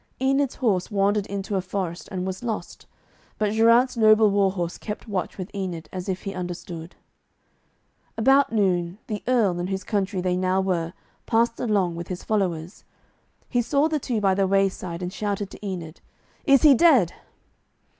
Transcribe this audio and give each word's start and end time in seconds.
Enid's 0.19 0.55
horse 0.55 0.89
wandered 0.89 1.27
into 1.27 1.55
a 1.55 1.61
forest 1.61 2.09
and 2.11 2.25
was 2.25 2.41
lost, 2.41 2.87
but 3.37 3.51
Geraint's 3.51 3.95
noble 3.95 4.31
war 4.31 4.51
horse 4.51 4.79
kept 4.79 5.07
watch 5.07 5.37
with 5.37 5.53
Enid, 5.53 5.87
as 5.93 6.09
if 6.09 6.23
he 6.23 6.33
understood. 6.33 6.95
About 8.17 8.51
noon, 8.51 8.97
the 9.05 9.21
Earl, 9.27 9.59
in 9.59 9.67
whose 9.67 9.83
country 9.83 10.19
they 10.19 10.35
now 10.35 10.59
were, 10.59 10.93
passed 11.27 11.59
along 11.59 11.95
with 11.97 12.07
his 12.07 12.23
followers. 12.23 12.83
He 13.47 13.61
saw 13.61 13.87
the 13.87 13.99
two 13.99 14.19
by 14.19 14.33
the 14.33 14.47
wayside, 14.47 15.03
and 15.03 15.13
shouted 15.13 15.51
to 15.51 15.63
Enid, 15.63 16.01
'Is 16.45 16.63
he 16.63 16.73
dead?' 16.73 17.13